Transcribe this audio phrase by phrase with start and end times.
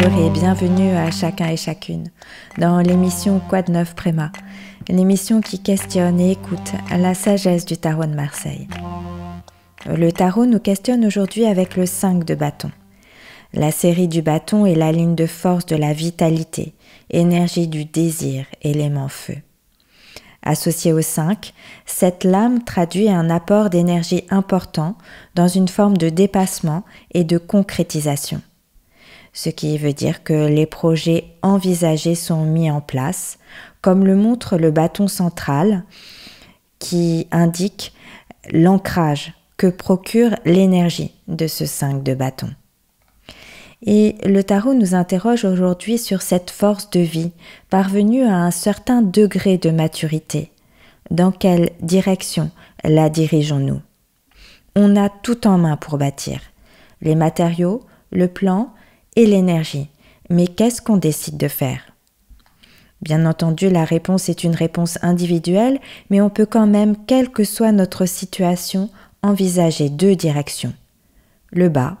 [0.00, 2.10] Bonjour et bienvenue à chacun et chacune
[2.56, 4.30] dans l'émission Quoi de neuf Préma,
[4.88, 8.68] l'émission qui questionne et écoute la sagesse du tarot de Marseille.
[9.86, 12.70] Le tarot nous questionne aujourd'hui avec le 5 de bâton.
[13.52, 16.74] La série du bâton est la ligne de force de la vitalité,
[17.10, 19.38] énergie du désir, élément feu.
[20.44, 21.52] Associée au 5,
[21.86, 24.96] cette lame traduit un apport d'énergie important
[25.34, 26.84] dans une forme de dépassement
[27.14, 28.40] et de concrétisation.
[29.40, 33.38] Ce qui veut dire que les projets envisagés sont mis en place,
[33.82, 35.84] comme le montre le bâton central
[36.80, 37.94] qui indique
[38.50, 42.48] l'ancrage que procure l'énergie de ce 5 de bâton.
[43.86, 47.30] Et le tarot nous interroge aujourd'hui sur cette force de vie
[47.70, 50.50] parvenue à un certain degré de maturité.
[51.12, 52.50] Dans quelle direction
[52.82, 53.82] la dirigeons-nous?
[54.74, 56.40] On a tout en main pour bâtir.
[57.02, 58.74] Les matériaux, le plan
[59.16, 59.88] et l'énergie.
[60.30, 61.80] Mais qu'est-ce qu'on décide de faire?
[63.00, 67.44] Bien entendu, la réponse est une réponse individuelle, mais on peut quand même, quelle que
[67.44, 68.90] soit notre situation,
[69.22, 70.74] envisager deux directions.
[71.50, 71.98] Le bas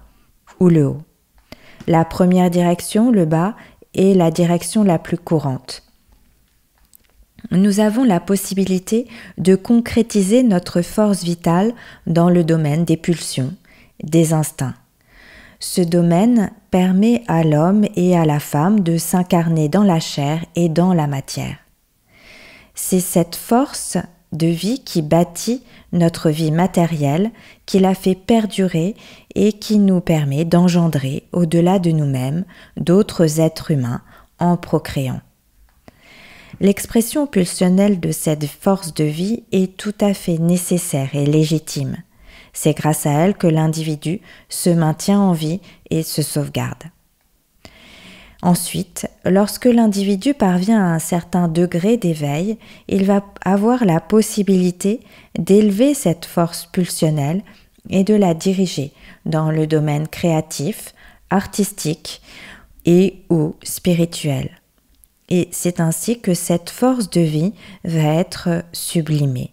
[0.60, 1.02] ou le haut.
[1.86, 3.54] La première direction, le bas,
[3.94, 5.84] est la direction la plus courante.
[7.50, 9.06] Nous avons la possibilité
[9.38, 11.72] de concrétiser notre force vitale
[12.06, 13.54] dans le domaine des pulsions,
[14.02, 14.74] des instincts.
[15.60, 20.68] Ce domaine permet à l'homme et à la femme de s'incarner dans la chair et
[20.68, 21.56] dans la matière.
[22.74, 23.98] C'est cette force
[24.32, 27.30] de vie qui bâtit notre vie matérielle,
[27.66, 28.94] qui la fait perdurer
[29.34, 32.44] et qui nous permet d'engendrer au-delà de nous-mêmes
[32.76, 34.02] d'autres êtres humains
[34.38, 35.20] en procréant.
[36.60, 41.96] L'expression pulsionnelle de cette force de vie est tout à fait nécessaire et légitime.
[42.52, 45.60] C'est grâce à elle que l'individu se maintient en vie
[45.90, 46.84] et se sauvegarde.
[48.42, 52.56] Ensuite, lorsque l'individu parvient à un certain degré d'éveil,
[52.86, 55.00] il va avoir la possibilité
[55.36, 57.42] d'élever cette force pulsionnelle
[57.90, 58.92] et de la diriger
[59.26, 60.94] dans le domaine créatif,
[61.30, 62.22] artistique
[62.86, 64.50] et ou spirituel.
[65.28, 67.52] Et c'est ainsi que cette force de vie
[67.84, 69.52] va être sublimée,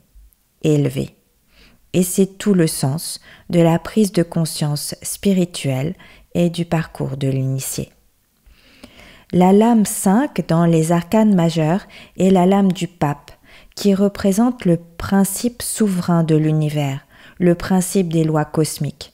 [0.63, 1.14] élevée.
[1.95, 5.95] Et c'est tout le sens de la prise de conscience spirituelle
[6.33, 7.89] et du parcours de l'initié.
[9.31, 13.31] La lame 5 dans les arcanes majeurs est la lame du pape,
[13.75, 16.99] qui représente le principe souverain de l'univers,
[17.39, 19.13] le principe des lois cosmiques.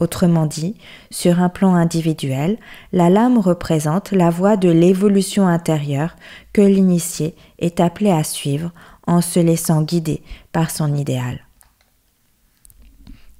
[0.00, 0.74] Autrement dit,
[1.12, 2.58] sur un plan individuel,
[2.92, 6.16] la lame représente la voie de l'évolution intérieure
[6.52, 8.72] que l'initié est appelé à suivre
[9.06, 11.46] en se laissant guider par son idéal.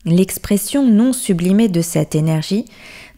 [0.05, 2.65] L'expression non sublimée de cette énergie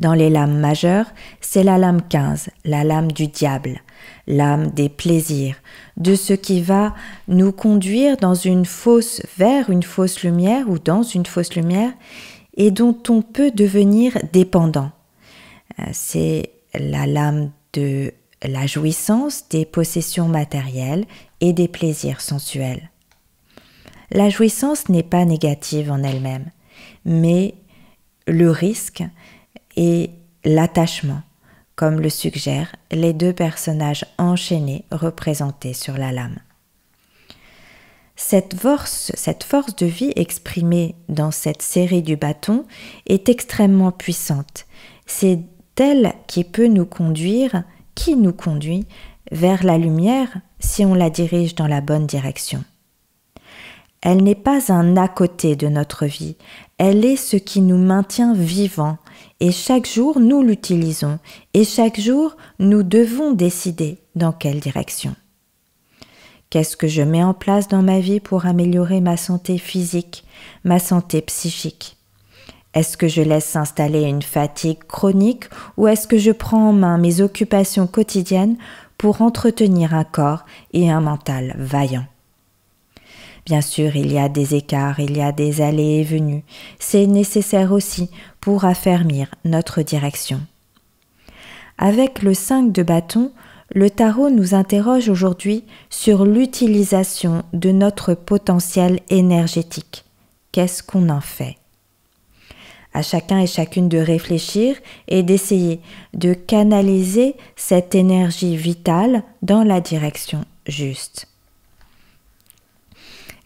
[0.00, 1.06] dans les lames majeures,
[1.40, 3.80] c'est la lame 15, la lame du diable,
[4.26, 5.56] l'âme des plaisirs,
[5.96, 6.94] de ce qui va
[7.26, 11.92] nous conduire dans une fausse vers une fausse lumière ou dans une fausse lumière
[12.56, 14.90] et dont on peut devenir dépendant.
[15.78, 18.12] Euh, c'est la lame de
[18.42, 21.06] la jouissance des possessions matérielles
[21.40, 22.90] et des plaisirs sensuels.
[24.10, 26.50] La jouissance n'est pas négative en elle-même
[27.04, 27.54] mais
[28.26, 29.02] le risque
[29.76, 30.10] et
[30.44, 31.22] l'attachement,
[31.76, 36.38] comme le suggèrent les deux personnages enchaînés représentés sur la lame.
[38.16, 39.12] Cette force,
[39.76, 42.64] de vie exprimée dans cette série du bâton
[43.06, 44.66] est extrêmement puissante.
[45.06, 45.40] C'est
[45.76, 47.64] elle qui peut nous conduire,
[47.96, 48.86] qui nous conduit
[49.32, 52.64] vers la lumière si on la dirige dans la bonne direction.
[54.04, 56.36] Elle n'est pas un à côté de notre vie,
[56.76, 58.98] elle est ce qui nous maintient vivants,
[59.40, 61.18] et chaque jour nous l'utilisons,
[61.54, 65.16] et chaque jour nous devons décider dans quelle direction.
[66.50, 70.24] Qu'est-ce que je mets en place dans ma vie pour améliorer ma santé physique,
[70.64, 71.96] ma santé psychique?
[72.74, 75.46] Est-ce que je laisse s'installer une fatigue chronique
[75.78, 78.58] ou est-ce que je prends en main mes occupations quotidiennes
[78.98, 82.06] pour entretenir un corps et un mental vaillants
[83.46, 86.44] Bien sûr, il y a des écarts, il y a des allées et venues.
[86.78, 88.10] C'est nécessaire aussi
[88.40, 90.40] pour affermir notre direction.
[91.76, 93.32] Avec le 5 de bâton,
[93.74, 100.04] le tarot nous interroge aujourd'hui sur l'utilisation de notre potentiel énergétique.
[100.52, 101.56] Qu'est-ce qu'on en fait?
[102.94, 104.76] À chacun et chacune de réfléchir
[105.08, 105.80] et d'essayer
[106.14, 111.26] de canaliser cette énergie vitale dans la direction juste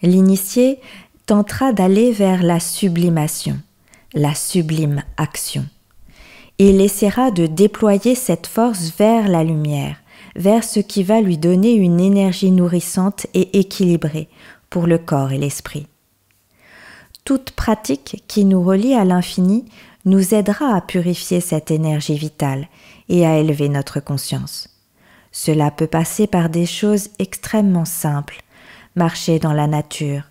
[0.01, 0.79] l'initié
[1.25, 3.59] tentera d'aller vers la sublimation,
[4.13, 5.65] la sublime action.
[6.57, 9.97] il essaiera de déployer cette force vers la lumière,
[10.35, 14.27] vers ce qui va lui donner une énergie nourrissante et équilibrée
[14.69, 15.87] pour le corps et l'esprit.
[17.23, 19.65] Toute pratique qui nous relie à l'infini
[20.05, 22.67] nous aidera à purifier cette énergie vitale
[23.07, 24.69] et à élever notre conscience.
[25.31, 28.41] Cela peut passer par des choses extrêmement simples,
[28.99, 30.23] marcher dans la nature,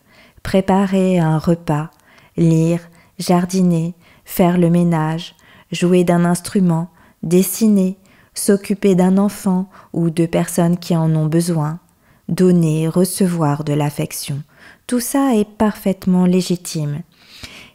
[0.42, 1.90] préparer un repas,
[2.36, 2.80] lire,
[3.18, 3.94] jardiner,
[4.26, 5.34] faire le ménage,
[5.72, 6.90] jouer d'un instrument,
[7.22, 7.96] dessiner,
[8.34, 11.80] s'occuper d'un enfant ou de personnes qui en ont besoin,
[12.28, 14.42] donner, recevoir de l'affection.
[14.86, 17.00] Tout ça est parfaitement légitime.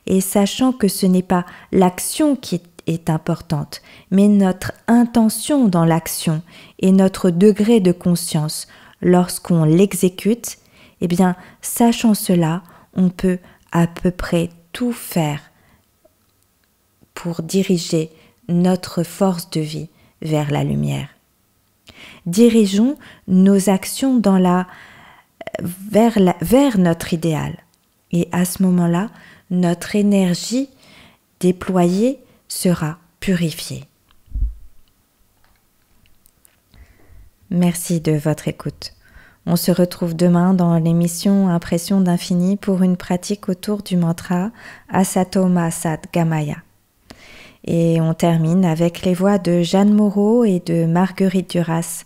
[0.05, 3.81] Et sachant que ce n'est pas l'action qui est importante,
[4.11, 6.43] mais notre intention dans l'action
[6.79, 8.67] et notre degré de conscience
[9.01, 10.57] lorsqu'on l'exécute,
[11.03, 12.63] eh bien, sachant cela,
[12.93, 13.39] on peut
[13.73, 15.51] à peu près tout faire
[17.13, 18.09] pour diriger
[18.47, 19.89] notre force de vie
[20.21, 21.09] vers la lumière.
[22.25, 22.97] Dirigeons
[23.27, 24.17] nos actions
[25.61, 27.57] vers notre idéal.
[28.13, 29.09] Et à ce moment-là,
[29.49, 30.69] notre énergie
[31.41, 33.83] déployée sera purifiée.
[37.49, 38.93] Merci de votre écoute.
[39.45, 44.51] On se retrouve demain dans l'émission Impression d'infini pour une pratique autour du mantra
[44.87, 46.55] Asatoma Sat Gamaya.
[47.65, 52.05] Et on termine avec les voix de Jeanne Moreau et de Marguerite Duras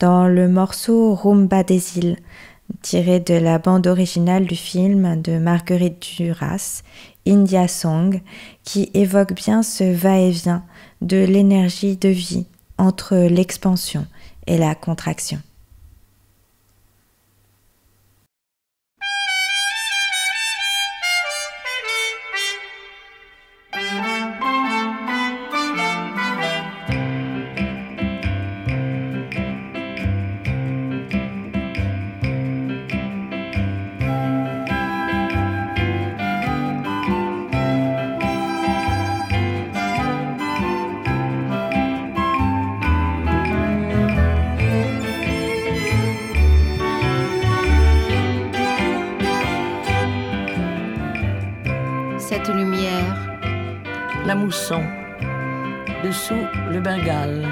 [0.00, 2.16] dans le morceau Rumba des îles,
[2.82, 6.82] tiré de la bande originale du film de Marguerite Duras,
[7.28, 8.20] India Song,
[8.64, 10.64] qui évoque bien ce va-et-vient
[11.00, 12.46] de l'énergie de vie
[12.76, 14.04] entre l'expansion
[14.48, 15.38] et la contraction.
[54.42, 54.82] Mousson,
[56.02, 57.46] dessous le Bengale.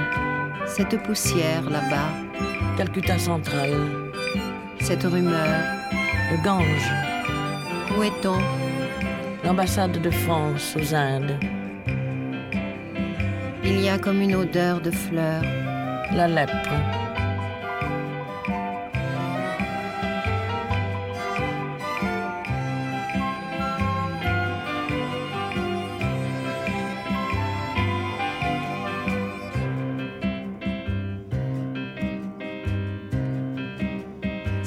[0.67, 2.11] Cette poussière là-bas,
[2.77, 3.71] Calcutta central.
[4.81, 5.63] Cette rumeur,
[6.33, 6.93] le Gange.
[7.97, 8.39] Où est-on?
[9.45, 11.39] L'ambassade de France aux Indes.
[13.63, 15.45] Il y a comme une odeur de fleurs.
[16.13, 17.00] La lèpre.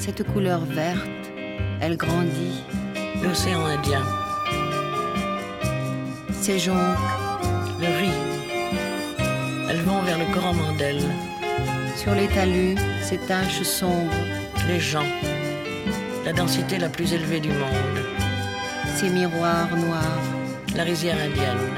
[0.06, 1.32] Cette couleur verte,
[1.80, 2.62] elle grandit.
[3.24, 4.04] L'océan Indien.
[6.42, 6.76] Ces jonques.
[7.80, 8.20] Le riz.
[9.70, 11.02] Elles vont vers le Coromandel.
[11.96, 14.12] Sur les talus, ces taches sombres.
[14.68, 15.08] Les gens.
[16.26, 18.00] La densité la plus élevée du monde.
[18.98, 20.26] Ces miroirs noirs.
[20.76, 21.70] La rizière indienne.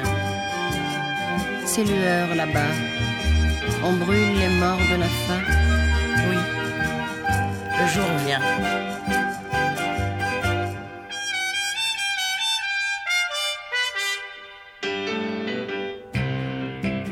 [1.64, 2.74] Ces lueurs là-bas.
[3.84, 5.65] On brûle les morts de la faim.
[7.86, 8.40] Le jour vient.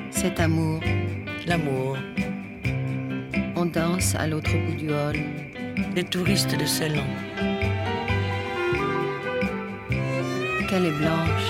[0.09, 0.81] Cet amour.
[1.45, 1.97] L'amour.
[3.55, 5.15] On danse à l'autre bout du hall.
[5.95, 7.05] Les touristes de Ceylan.
[10.67, 11.49] Qu'elle est blanche.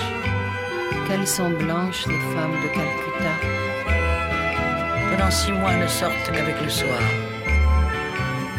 [1.08, 3.34] Qu'elles sont blanches, les femmes de Calcutta.
[5.10, 7.23] Pendant six mois ne sortent qu'avec le soir.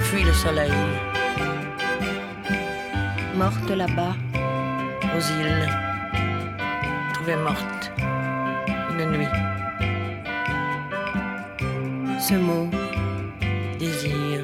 [0.05, 0.71] Fuit le soleil.
[3.35, 4.15] Morte là-bas,
[5.15, 5.69] aux îles,
[7.13, 7.91] trouvée morte,
[8.91, 9.27] une nuit.
[12.27, 12.67] ce mot,
[13.77, 14.41] Désir,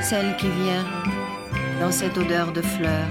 [0.00, 0.84] celle qui vient
[1.80, 3.08] dans cette odeur de fleurs,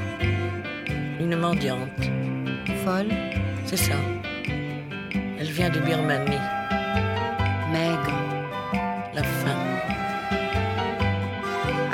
[1.20, 2.04] une mendiante,
[2.86, 3.10] folle,
[3.66, 3.96] c'est ça.
[5.38, 6.48] Elle vient de Birmanie,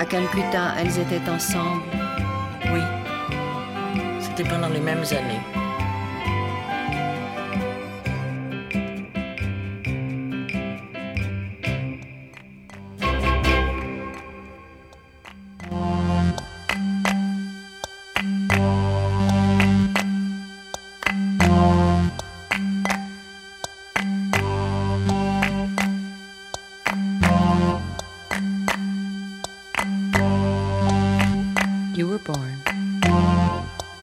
[0.09, 1.83] Calcutta, elles étaient ensemble.
[2.71, 2.81] Oui,
[4.21, 5.56] c'était pendant les mêmes années.